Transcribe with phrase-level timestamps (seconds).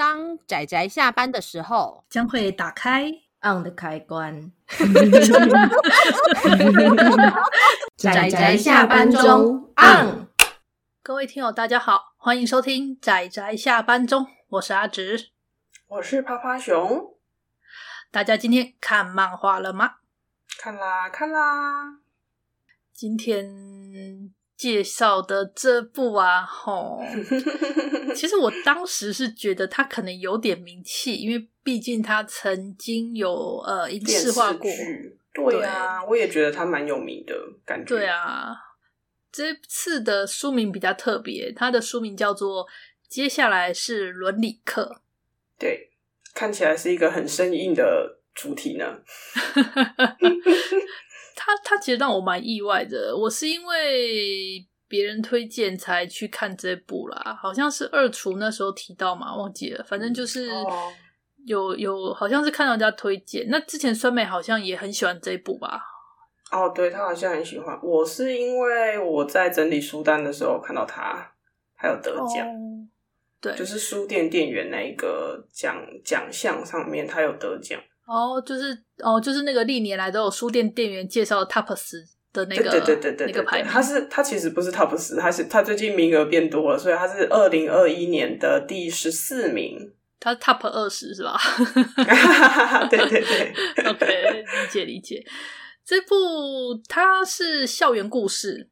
[0.00, 3.12] 当仔仔下班的时候，将会打开
[3.42, 4.50] on 的开关。
[7.98, 10.26] 仔仔下班中 on。
[11.02, 15.32] 各位听友，大家好，欢迎收听仔仔下班中，我是阿直，
[15.86, 17.14] 我是趴趴熊。
[18.10, 19.96] 大家今天看漫画了吗？
[20.58, 21.98] 看啦，看啦。
[22.94, 24.32] 今天。
[24.60, 27.02] 介绍的这部啊，吼，
[28.14, 34.70] 其实我当时是觉得他可能有点名气，因为毕竟他曾经有呃影视化过。
[35.32, 37.96] 对啊，对我也觉得他蛮有名的感觉。
[37.96, 38.54] 对啊，
[39.32, 42.66] 这次的书名比较特别，他的书名叫做
[43.08, 44.96] 《接下来是伦理课》。
[45.58, 45.88] 对，
[46.34, 48.84] 看起来是一个很生硬的主题呢。
[51.42, 60.50] 他他其实让我蛮意外的，我是因为别人推荐才去看这部啦，好像是二厨那时候提到嘛，忘记了，反正就是
[61.46, 65.80] 有有好像是看到人家推荐，那之前酸梅好像也很喜欢这部吧？
[66.52, 71.26] 哦，对，他好像很喜欢，我是因为我在整理书单的时候看到他
[71.74, 72.84] 还有得奖，哦，
[73.40, 77.80] 对，就是书店店员那一个奖奖项上面他有得奖。
[78.10, 83.70] 哦，就是哦，就是那个历年来都有书店店员介绍 Top 十的那个，对对对对对，那个排名。
[83.70, 89.92] 他是它其实不是 Top 十，它是它最近名额变多了，所以它是二零二一年的第十四名。
[90.18, 91.38] 他 Top 二十是吧？
[92.90, 93.54] 对对对
[93.88, 95.24] ，OK，理解理解。
[95.84, 96.16] 这部
[96.88, 98.68] 它是校园故事，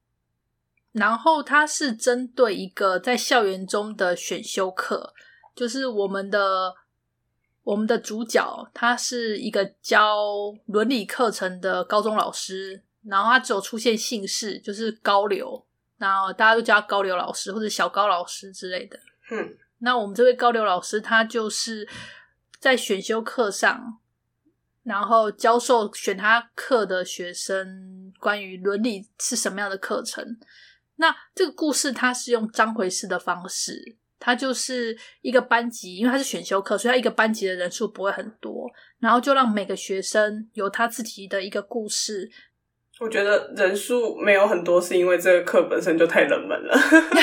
[0.90, 5.14] 然后它是针对一个在校园中的选修课，
[5.54, 6.74] 就是我们的。
[7.68, 10.16] 我们的主角他是一个教
[10.68, 15.66] 伦理课程的高中老师，然后他只有出现姓氏，就是高流，
[15.98, 18.98] 然后大家都叫他高流老师或者小高老师之类的。
[19.30, 21.86] 嗯，那我们这位高流老师，他就是
[22.58, 23.98] 在选修课上，
[24.84, 30.38] 然后教授选他课的学生关于伦理是什么样的课程。
[30.96, 33.98] 那这个故事他是用章回式的方式。
[34.18, 38.68] 他就是一个班级，因为他是选修课，所以他一个班级的人数不会很多，
[39.00, 42.30] 然后就让每个学生有他自己的一个故事。
[43.00, 46.76] 我觉得人数没有很多，是因为这个课本身就太冷门了。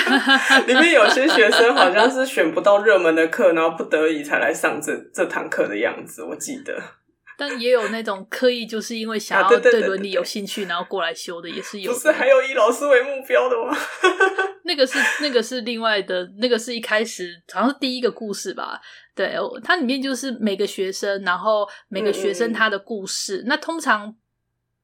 [0.66, 6.24] 里面有些学生好像是选不到热门的课，然后不得已才来上这这堂课的样子。
[6.24, 6.82] 我记得。
[7.38, 11.92] 但也有那种刻意就是因为想要对伦理有兴趣，然后过来修的，也是有。
[11.92, 13.78] 不是还有以老师为目标的吗？
[14.64, 18.82] 那个是那个是另外的，那个是一开始好像是第一个故事吧？
[19.14, 23.44] 对，它里面就是每个学生，然后每个学生他的故事。
[23.46, 24.16] 那通常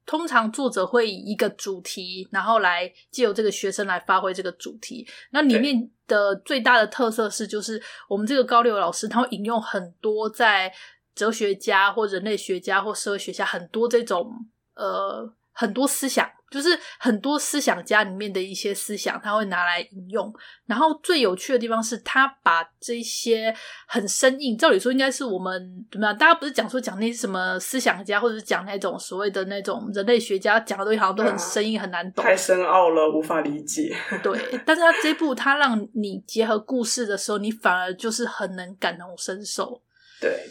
[0.06, 5.08] 通常作者会以一个主题，然后来借由这个学生来发挥这个主题。
[5.32, 10.72] 那里面的最大的特色是，就是我们这个高六老师他会引用很多在。
[11.22, 14.28] 哲学家或人类学家或社会学家，很多这种
[14.74, 20.34] 呃很多思想，就是很多思想家里面的一些思想，他会拿来引用。
[20.66, 23.56] 然后最有趣的地方是他把这些
[23.88, 26.18] 很生硬，照理说应该是我们怎么样？
[26.18, 33.96] 大家不是讲说讲那些什么思想家，或者是讲那种所谓的那种人类学家讲的东西，好像都很生硬，很难懂，太深奥了，无法理解。
[34.24, 39.80] 对，但是他这部他让你结合故事的时候，你反而就是很能感同身受。
[40.20, 40.50] 对。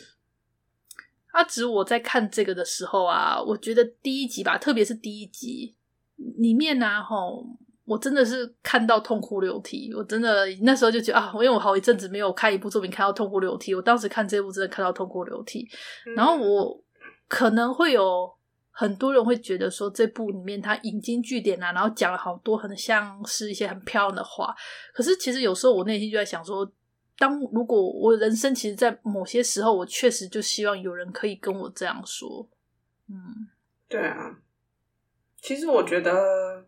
[1.33, 5.75] 阿直，我在看这个的时候啊，我觉得第一集吧，特别是第一集
[6.39, 7.47] 里面呢、啊，吼，
[7.85, 9.93] 我真的是看到痛哭流涕。
[9.95, 15.69] 我真的那时候就觉得啊，因为我好一阵子没有看一部作品看到痛哭流涕，我当时看这部真的看到痛哭流涕。
[16.17, 16.83] 然后我
[17.29, 18.29] 可能会有
[18.71, 24.55] 很多人会觉得说，这部里面他引经据典啊，然后讲了好多很像是一些很漂亮的话。
[24.93, 26.71] 可是其实有时候我内心就在想说。
[27.21, 32.49] 当如果我人生其实，在某些时候，我确实就希望有人可以跟我这样说，
[33.11, 33.47] 嗯，
[33.87, 34.39] 对啊。
[35.43, 36.65] 其实我觉得，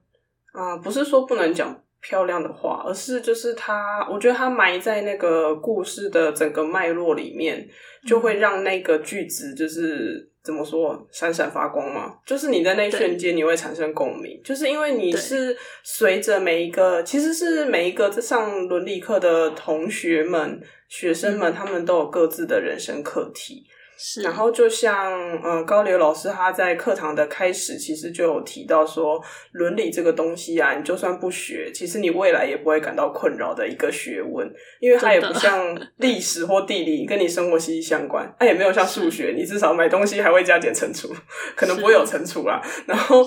[0.52, 7.66] 啊、不是说不能讲漂亮的话，而是就是它，我觉得它埋在那个故事的整个脉络里面，
[8.06, 10.28] 就会让那个句子就是。
[10.44, 12.16] 怎么说闪闪发光嘛？
[12.26, 23.64] 就是你在那一瞬间你会产生共鸣，就是因为你是随着每一个，其实是每一个上伦理课的同学们、学生们，他们都有各自的人生课题。
[24.04, 25.12] 是，然后就像
[25.44, 29.22] 嗯，高流老师他在课堂的开始，其实就有提到说，
[29.52, 41.14] 伦理这个东西啊，你就算不学，其实你未来也不会感到困扰的一个学问，因为它也不像 历史或地理跟你生活息息相关，它也没有像数学，你至少买东西还会加减乘除，
[41.54, 43.24] 可能不会有乘除啦，然后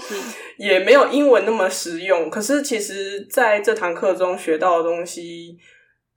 [0.57, 2.30] 也没有英文那么实用。
[2.30, 5.57] 可是其实在这堂课中学到的东西，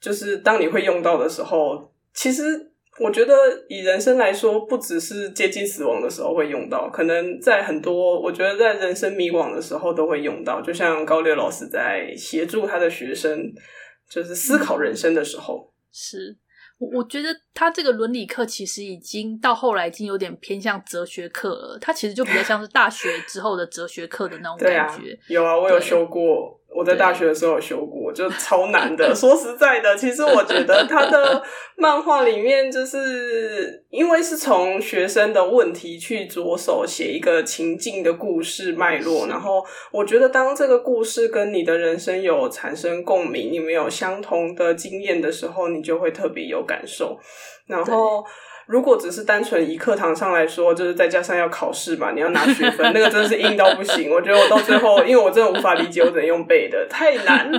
[0.01, 1.93] 就是当你会用到的时候。
[2.15, 3.35] 其实我觉得
[3.69, 10.61] 以人生来说，不只是接近死亡的时候会用到，可能在很多我觉得在人生迷惘的时候都会用到。
[10.61, 13.53] 就像高烈老师在协助他的学生，
[14.11, 16.37] 就是思考人生的时候，是。
[16.79, 25.13] 我我觉得他这个伦理课其实已经到后来已经有点偏向哲学课了，他其实就比较像是大学之后的哲学课的那种 感觉。
[25.13, 26.57] 啊、有啊，我有修过。
[26.75, 29.13] 我在大学的时候有修过，就超难的。
[29.17, 31.43] 说实在的，其实我觉得他的
[31.77, 47.19] 漫画里面，就是因为是从学生的问题去着手写一个情境的故事脉络，然后我觉得当这个故事跟你的人生有产生共鸣，你们有相同的经验的时候，你就会特别有感受，
[47.67, 48.25] 然后。
[48.69, 54.11] 如果只是单纯以课堂上来说，就是再加上要考试嘛，你要拿学分，那个真的是硬到不行。
[54.13, 57.59] 我觉得我到最后，因为我真的无法理解，我只能用背的，太难了。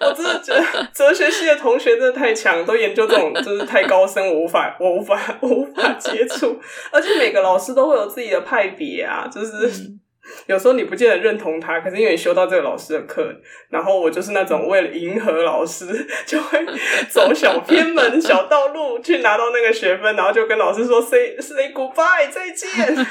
[0.00, 6.58] 我真的觉得哲学系的同学真的太强，都研究这种就是太高深，我无法，我无法，我无法接触。
[6.90, 9.66] 而且每个老师都会有自己的派别啊，就是。
[9.66, 10.00] 嗯
[10.46, 13.34] 有时候你不见得认同他，可是因为你修到这个老师的课，
[13.70, 15.86] 然后我就是那种为了迎合老师，
[16.26, 16.64] 就会
[17.10, 23.06] 走小偏门、小道路去拿到那个学分，然后就跟老师说 “say say goodbye”，再见。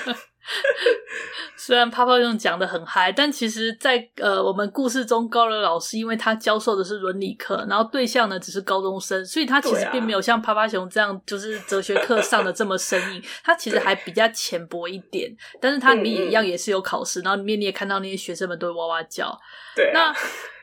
[1.57, 13.21] 虽然泡泡熊讲的很嗨，但其实在，在呃我们故事中，高乐老师因为他教授的是伦理课，然后对象呢只是高中生，所以他其实并没有像趴趴熊这样，就是哲学课上的这么生硬。
[13.43, 15.29] 他其实还比较浅薄一点，
[15.59, 19.37] 但是他里面也一样也是有考试，然后里面你也看到那些学生们都会哇哇叫。
[19.75, 20.15] 对、啊，那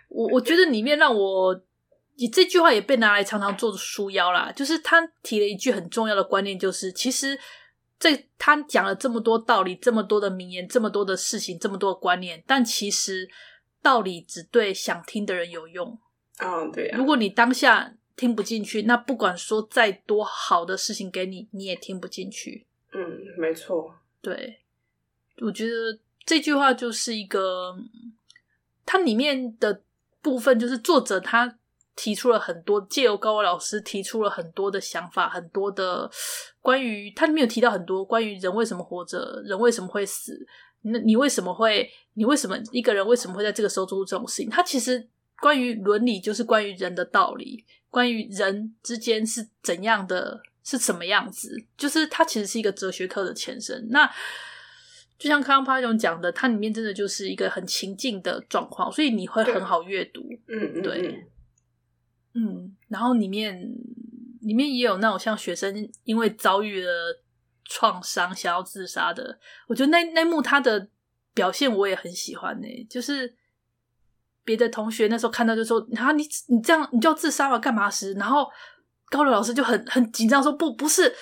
[0.08, 1.54] 我我觉得里面让我，
[2.16, 7.38] 你这句话也被拿来常常做书腰啦，就是他提了一句很重要的观念，就是其实。
[7.98, 13.28] 这他讲了这么多道理，这么多的名言，这么多的事情，这么多的观念，但其实
[13.80, 15.98] 道理只对想听的人有用。
[16.38, 16.98] 嗯，对啊。
[16.98, 22.66] 如果你当下听不进去，那不管说再多好的事情给你，你也听不进去。
[22.92, 23.00] 嗯，
[23.38, 23.94] 没错。
[24.20, 24.60] 对，
[25.40, 27.76] 我觉得这句话就是一个，
[28.84, 29.82] 它里面的
[30.20, 31.58] 部分就是作者他。
[31.96, 36.10] 提出了很多，借由高伟老师提出了很多的想法，很多的
[36.60, 40.46] 关于他里面有提到很多关于人为什么活着，人为什么会死，
[40.82, 44.50] 那你为什么会，你为什么一个人为什么会在这个时候做出这种事情？
[44.50, 45.08] 他其实
[45.40, 53.86] 关于伦理就是关于人的道理，关于人之间是怎样的，是什么样子，就是它其实是一个哲学课的前身。
[53.90, 54.10] 那
[55.16, 60.22] 就像康康帕总讲的，它里面真的就是一个很情境的状况，所以你会很好阅读。
[60.48, 61.24] 嗯，对。
[62.34, 63.70] 嗯然后里面
[64.40, 66.90] 里面也有那种像学生因为遭遇了
[67.64, 69.38] 创伤想要自杀的，
[69.68, 70.88] 我觉得那那幕他的
[71.32, 72.86] 表现我也很喜欢呢、欸。
[72.90, 73.34] 就是
[74.44, 78.46] 别的同学那时候看到就说：“啊，你你这样你就要自杀了，干嘛时？”然后
[79.06, 81.14] 高柳老师就很很紧张说：“不，不是，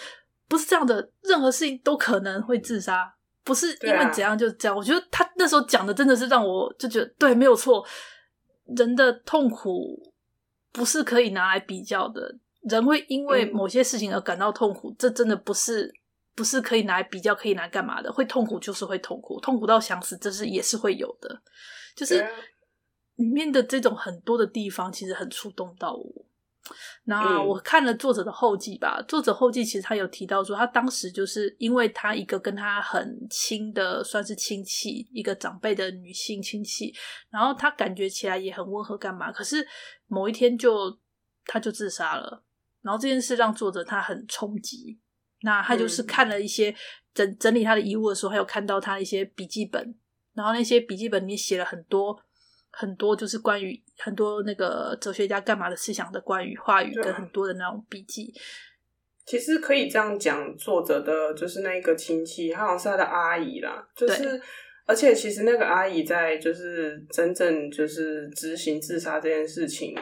[0.49, 4.75] 不是这样的，任何事情都可能会自杀，不是因为怎样就这样。
[4.75, 7.87] 啊”我觉得他那时候讲的真的是让我就觉得对，没有错，
[8.77, 10.12] 人的痛苦。
[10.73, 15.93] 不是可以拿来比较的，人会因为某些事情而感到痛苦，嗯、这真的不是
[16.35, 18.13] 不是可以拿来比较，可以拿来干嘛的？
[18.13, 21.43] 会痛苦就是会痛苦，痛苦到想死，这是也是会有的。
[21.95, 22.27] 就是
[23.17, 26.27] 里面的这种很多的地方，其实很触动到我。
[27.05, 36.95] 那我看了作者的后记吧，嗯、作者后记其实他有提到说，他当时就是因为他一个跟他很亲的算是亲戚，一个长辈的女性亲戚，
[37.31, 39.33] 然后他感觉起来也很温和，干嘛？
[39.33, 39.67] 可是
[40.07, 40.99] 某一天就
[41.45, 42.45] 他就自杀了，
[42.83, 45.01] 然后这件事让作者他很冲击。
[45.45, 46.73] 那他就是看了一些
[47.13, 49.95] 整整理他的遗物的时候，还有看到他一些笔记本，
[50.35, 52.23] 然后那些笔记本里面写了很多。
[52.75, 58.33] 很多就是关于很多那个哲学家干嘛的思想的关于话语跟很多的那种笔记，
[59.27, 64.41] 其实可以这样讲，作者的就是那个亲戚，他好像是他的阿姨啦，就是
[64.87, 69.95] 而且其实那个阿姨在就是真正就是执行自杀这件事情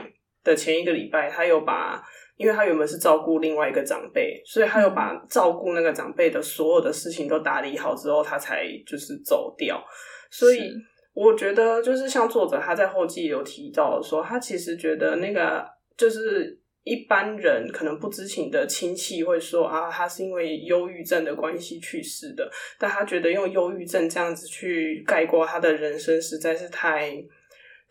[0.44, 2.00] 的前一个礼拜，他有把，
[2.36, 9.84] 因为他原本是照顾另外一个长辈，所以他有把照顾那个长辈的所有的事情都打理好之后，他才就是走掉，
[10.30, 10.72] 所以。
[11.12, 22.48] 我觉得就是像作者他在后记有提到说，他其实觉得那个就是一般人可能不知情的亲戚会说啊，他是因为忧郁症的关系去世的，
[22.78, 27.12] 但他觉得用忧郁症这样子去概括他的人生实在是太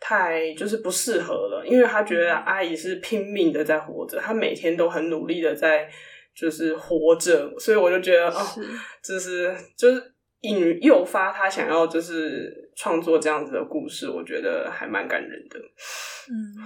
[0.00, 5.86] 太就是不适合了，因为他觉得阿姨是拼命的在活着，他每天都很努力的在
[6.34, 8.40] 就是活着，所以我就觉得哦，
[9.04, 10.09] 就是就是。
[10.40, 15.58] 引诱发他想要就是创作这样子的故事，我觉得还蛮感人的。
[16.28, 16.64] 嗯，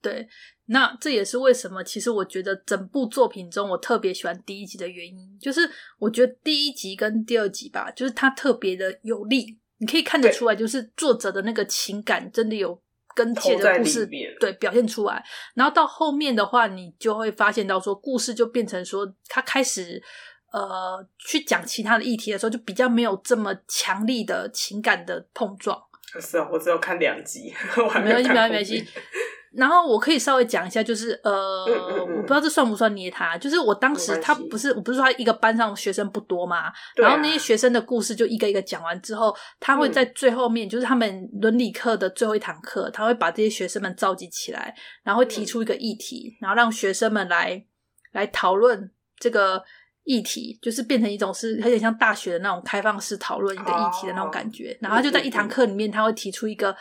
[0.00, 0.28] 对，
[0.66, 5.68] 那这也是为什么，其实我觉得整部作品中，我特别喜欢第一集的原因，就是
[5.98, 12.80] 我觉得第一集跟第二集吧，就是它特别的有力，你可以看得出来，就是作者的那个情感真的有
[13.16, 15.24] 跟这个故事对表现出来。
[15.54, 20.00] 然后到后面的话，你就会发现到说，故事就变成说，他开始
[20.52, 25.80] 呃去讲其他的议题的时候，就比较没有这么强力的情感的碰撞。
[26.20, 29.00] 是啊，我只有看两集， 我还没有看没关系，没关系。
[29.52, 33.38] 然后我可以稍微讲一下，就是呃、嗯嗯嗯，我不知道这算不算捏他。
[33.38, 47.64] 就是我当时他不是，我不是说他一个班上学生不多嘛、啊，然后那些学生的故事就一个一个讲完之后，他会在最后面，嗯、就是他们伦理课的最后一堂课，他会把这些学生们召集起来，然后会提出一个议题，嗯、然后让学生们来
[48.12, 49.64] 来讨论这个。
[50.06, 56.74] 议题就是变成一种是有点像大学的那种开放式讨论一个议题的那种感觉，oh, 然后就在一堂课里面，他会提出一个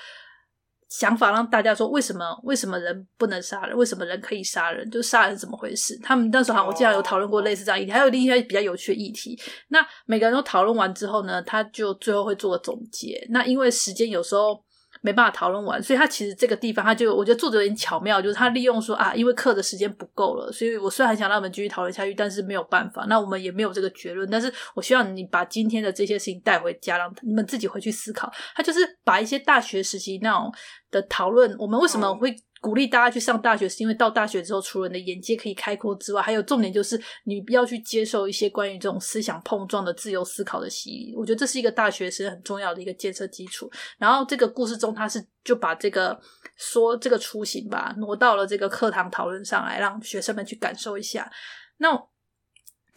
[0.89, 5.99] 想法，让大家说为什么为什么人不能杀人，为什么人可以杀人，就杀人是怎么回事？
[6.03, 9.37] 他们那时候好像我记得有讨论过类似这样议题，还有另一些比较有趣的议题。
[9.67, 13.25] 那每个人都讨论完之后呢，他就最后会做个总结。
[13.31, 14.64] 那因为时间有时候。
[15.05, 24.27] 没办法讨论完，所以他其实这个地方，他就我觉得作者有点巧妙，就是他利用说啊，因为课的时间不够了，所以我虽然很想让我们继续讨论下去，但是没有办法，那我们也没有这个结论。
[24.31, 28.31] 但是我希望你把今天的这些事情带回家，让你们自己回去思考。
[28.55, 30.51] 他就是把一些大学时期那种
[30.89, 32.35] 的讨论，我们为什么会。
[32.65, 41.13] 鼓励大家去上大学，是因为到大学之后，除了你的眼界可以开阔之外，还有重点就是你要去接受一些关于这种思想碰撞的自由思考的洗礼。
[41.15, 43.69] 我觉得这是一个大学生很重要的一个建设基础。
[43.99, 46.19] 然后这个故事中，他是就把这个
[46.57, 51.31] 说这个雏形吧挪到了这个课堂讨论上来，让学生们去感受一下。
[51.77, 52.14] 那。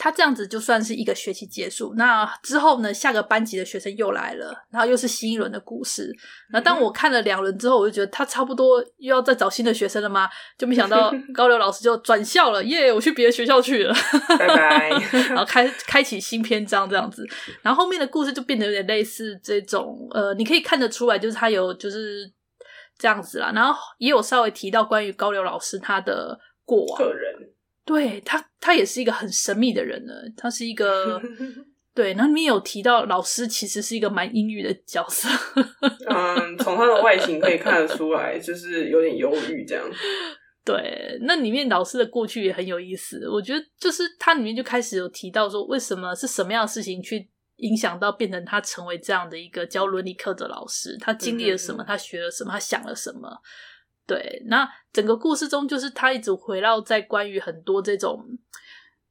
[0.01, 6.09] 他这样子就算是一个学期结束，那之后呢，下个班级的学生又来了，然后又是新一轮的故事。
[6.53, 10.29] 那当我看了两轮之后，我就觉得他差不多又要再找新的学生了吗？
[10.57, 12.95] 就没想到高流老师就转校了， 耶、yeah！
[12.95, 13.93] 我去别的学校去了，
[14.29, 14.89] 拜拜。
[15.27, 17.27] 然后开开启新篇章这样子，
[17.61, 22.31] 然后后面的故事就变得有点类似这种，呃，你可以看得出来，就是他有就是
[22.97, 23.51] 这样子啦。
[23.53, 26.97] 然后也有稍微提到关于高流老师他的过往。
[26.97, 27.51] 个人。
[27.89, 30.13] 对他，他也是一个很神秘的人呢。
[30.37, 31.19] 他是一个
[31.95, 35.27] 对，然后你有提到老师其实是一个蛮阴郁的角色。
[36.07, 39.83] 嗯，从他的外形可以看得出来，就是有点忧郁这样。
[40.63, 43.27] 对，那里面老师的过去也很有意思。
[43.27, 50.95] 我觉得就是他里面就开始有提到说，为什么是什么样的事情去影响到变成他成为这样的一个教伦理课的老师？
[51.01, 51.83] 他经历了什么？
[51.83, 52.51] 他学了什么？
[52.51, 53.27] 他想了什么？
[54.09, 58.25] 对，那整个故事中，就是他一直围绕在关于很多这种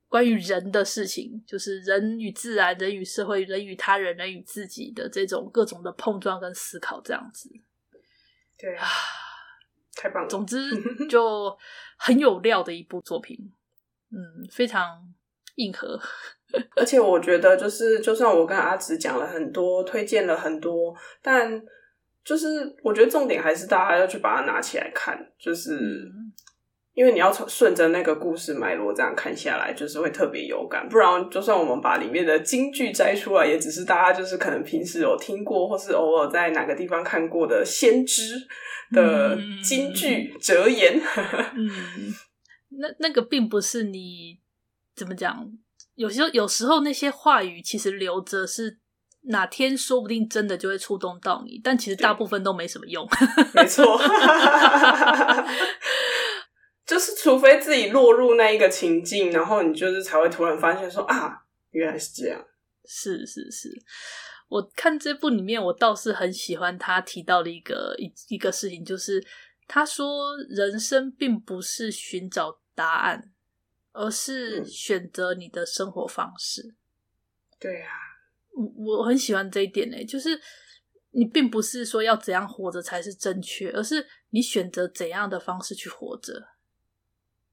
[0.09, 7.49] 关于人的事情，就是人与自然、人与社会、人与他人、人与自己的这种各种的碰撞跟思考，这样子。
[8.59, 8.85] 对啊，
[9.95, 10.29] 太棒了！
[10.29, 10.59] 总之，
[11.09, 11.57] 就
[11.97, 13.39] 很有料的一部作品，
[14.11, 14.19] 嗯，
[14.51, 14.85] 非常
[15.55, 15.97] 硬核。
[16.75, 21.63] 而且我觉得，就是就算我跟阿紫讲了很多，推荐了很多，但。
[22.29, 22.47] 就是
[22.83, 26.07] 我觉得重点还是大家要去把它拿起来看，就是
[26.93, 30.87] 因为你要从顺着那个故事脉络这样看下来，就是会特别有感。
[30.91, 38.35] 不然，就算我们把里面的金句摘出来，也只是大家就是可能平时有听过，或是偶尔在哪个地方看过的先知
[38.93, 41.01] 的金句哲言。
[41.57, 41.71] 嗯，
[42.79, 44.39] 那那个并不是你
[44.95, 45.51] 怎么讲，
[45.95, 48.81] 有时候有时候那些话语其实留着是。
[49.23, 53.07] 哪天说不定真的就会触动到你，但其实大部分都没什么用。
[53.53, 53.99] 没错，
[56.87, 62.43] 就是除非自己落入那一个情境，然后你就是才会突然发现说啊，原来是这样。
[62.87, 63.69] 是是是，
[64.49, 69.23] 我看这部里面，我倒是很喜欢他提到的一个一一个事情，就是
[69.67, 73.31] 他说人生并不是寻找答案，
[73.93, 76.63] 而是选择你的生活方式。
[76.63, 76.77] 嗯、
[77.61, 78.08] 对啊。
[78.77, 80.31] 我很喜欢这一点呢，就是
[81.13, 86.49] 你并不是说要怎样活着才是正确，而是你选择怎样的方式去活着。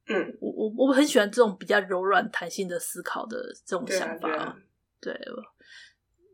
[0.08, 4.28] 嗯，我我我很喜欢这种比较柔软、弹性的思考的这种想法。
[4.28, 4.56] 对啊，
[5.00, 5.18] 对啊。
[5.18, 5.32] 对，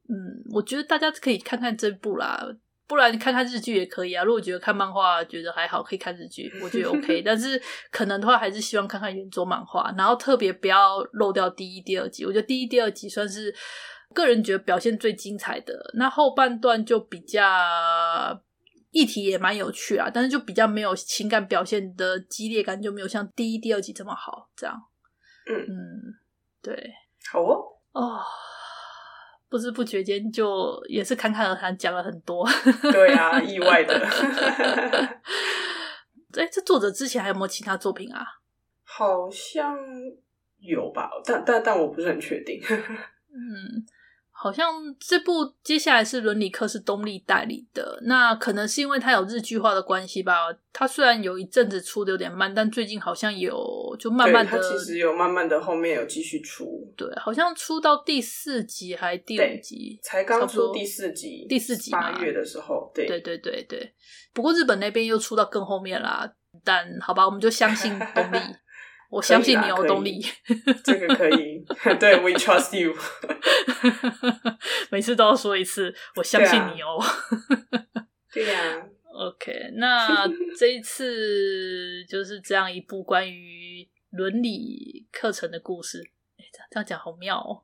[0.09, 2.47] 嗯，我觉得大家可以看看这部啦，
[2.87, 4.25] 不然你看看日剧也可以啊。
[4.25, 7.23] 如果觉得看漫画觉得还好，可以看日剧，我觉得 OK。
[7.23, 7.61] 但是
[7.91, 12.25] 可能的话，还是希望看看原作漫画，然后特别不要漏掉第一、第二集。
[12.25, 13.55] 我觉得第一、第二集算是。
[14.13, 17.43] 个人觉得表现最精彩的，那后半段就比较
[18.91, 24.51] 议题也蛮有趣啊，但是就比较没有情感表现的激烈感，就没有像第一、第二集这么好。
[24.55, 24.83] 这样，
[25.49, 26.15] 嗯嗯，
[26.63, 26.93] 对，
[27.31, 28.21] 好哦哦，
[29.49, 32.47] 不知不觉间就也是侃侃而谈讲了很多，
[32.93, 33.99] 对啊，意外的。
[36.35, 38.25] 哎，这作者之前还有没有其他作品啊？
[38.85, 39.77] 好像
[40.59, 42.61] 有吧，但但但我不是很确定。
[43.35, 43.87] 嗯。
[44.43, 44.67] 好像
[44.99, 50.49] 这部接下来是伦理课，是东立代理的，那可能是因为它有日剧化的关系吧。
[50.73, 56.93] 它虽然有一阵子出的有点慢，但最近好像有就慢慢的，它其实有慢慢的后面有继续出。
[56.97, 63.95] 对，好像出到第四集还第五集，才刚出第四集，第四集八月的时候，对对对对对。
[64.33, 66.29] 不过日本那边又出到更后面啦，
[66.65, 68.39] 但好吧，我们就相信东立。
[69.13, 70.25] 我相信你有动力，
[70.83, 71.63] 这个可以。
[72.01, 72.97] 对，We trust you。
[74.91, 76.99] 每次都要说一次，我相信你哦。
[78.33, 78.89] 对呀、啊。
[79.13, 80.27] OK，那
[80.59, 86.03] 这一次就是这样一部关于伦理课程的故事。
[86.39, 87.61] 哎，这样这样讲好妙哦。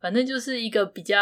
[0.00, 1.18] 反正就是一个比较，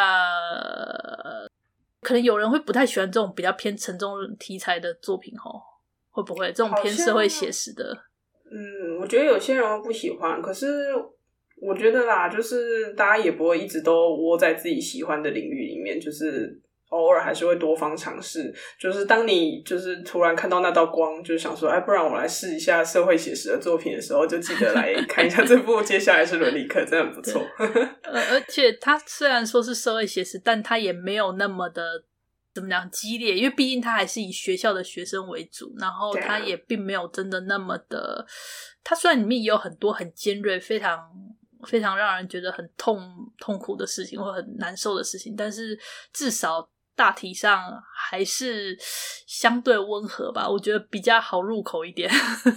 [2.03, 5.63] 可能有人会不太喜欢这种比较偏沉重题材的作品哦。
[6.11, 8.05] 会不会这种偏社会写实的？
[8.55, 10.67] 嗯，我觉得有些人会不喜欢，可是
[11.61, 18.53] 我觉得啦，就是大家也不会一直都窝在自己喜欢的领域里面，就是偶尔还是会多方尝试。
[18.79, 25.81] 就是当你就是突然看到那道光，就想说，哎，不然我来试一下社会写实的作品的时候，就记得来 看一下这部。
[25.81, 27.41] 接下来是伦理课，真的很不错。
[28.03, 32.05] 呃，而且它虽然说是社会写实，但它也没有那么的。
[32.55, 33.37] 怎么讲激烈？
[33.37, 38.27] 因为毕竟他还是以学校的学生为主，然后他也并没有真的那么的。
[38.85, 40.99] 他虽然里面也有很多很尖锐、非常
[41.67, 43.01] 非常让人觉得很痛
[43.39, 45.79] 痛苦的事情或很难受的事情，但是
[46.13, 48.77] 至少大体上还是
[49.27, 50.49] 相对温和吧。
[50.49, 52.11] 我觉得比较好入口一点。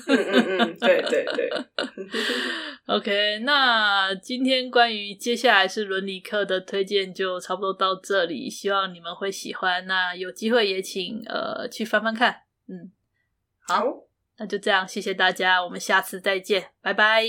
[0.08, 1.50] 嗯嗯嗯，对对对。
[2.88, 9.88] OK，那今天关于接下来是伦理课的推荐就差不多到这里，希望你们会喜欢。
[9.88, 12.44] 那有机会也请呃去翻翻看。
[12.68, 12.92] 嗯，
[13.68, 13.84] 好，
[14.38, 17.24] 那就这样，谢谢大家，我们下次再见，拜拜，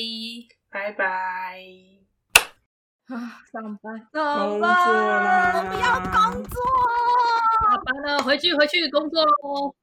[0.70, 1.62] 拜拜。
[3.06, 3.14] 啊，
[3.52, 6.60] 上班，上班，我不要工作，
[7.62, 9.76] 下班了，回去回去工作喽。